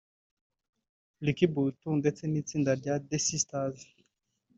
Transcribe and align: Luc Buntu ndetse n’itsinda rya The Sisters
Luc 1.23 1.39
Buntu 1.53 1.87
ndetse 2.01 2.23
n’itsinda 2.27 2.71
rya 2.81 2.95
The 3.07 3.17
Sisters 3.27 3.79